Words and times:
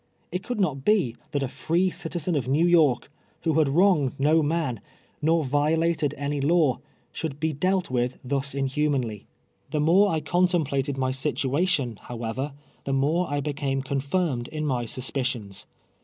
It 0.31 0.41
could 0.41 0.59
not 0.59 0.77
l»e 0.87 1.13
tliat 1.31 1.43
a 1.43 1.47
free 1.47 1.91
citizen 1.91 2.35
oi" 2.35 2.39
Xe\v 2.39 2.47
\')!"k, 2.47 3.07
Wiio 3.45 3.55
Iiad 3.55 3.65
wri:in<j;cd 3.67 4.15
no 4.19 4.41
man, 4.41 4.81
nor 5.21 5.43
violated 5.43 6.15
ai'.v 6.17 6.41
law, 6.41 6.79
should 7.11 7.39
be 7.39 7.53
dealt 7.53 7.91
with 7.91 8.17
thus 8.23 8.55
inhumanly. 8.55 9.27
The 9.69 9.79
more 9.79 10.07
1 10.07 10.21
contemplated 10.21 10.97
my 10.97 11.11
situation, 11.11 11.99
however, 12.01 12.53
the 12.83 12.93
more 12.93 13.29
I 13.29 13.41
l)ecame 13.41 13.85
contirmed 13.85 14.47
in 14.47 14.65
my 14.65 14.87
suspicions. 14.87 15.67